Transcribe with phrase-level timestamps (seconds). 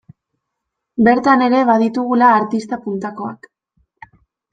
[1.07, 3.47] Bertan ere baditugula artista puntakoak.